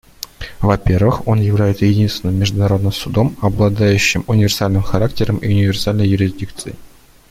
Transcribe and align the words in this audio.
Во-первых, 0.61 1.27
он 1.27 1.39
является 1.41 1.85
единственным 1.85 2.35
международным 2.35 2.91
судом, 2.91 3.35
обладающим 3.39 4.23
универсальным 4.25 4.81
характером 4.81 5.37
и 5.37 5.49
универсальной 5.53 6.07
юрисдикцией. 6.07 6.75